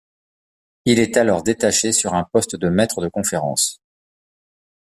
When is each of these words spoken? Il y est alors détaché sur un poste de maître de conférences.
Il 0.85 0.97
y 0.97 1.01
est 1.01 1.15
alors 1.15 1.43
détaché 1.43 1.91
sur 1.91 2.15
un 2.15 2.23
poste 2.23 2.55
de 2.55 2.69
maître 2.69 3.01
de 3.01 3.07
conférences. 3.07 3.79